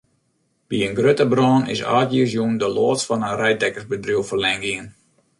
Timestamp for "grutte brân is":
0.99-1.81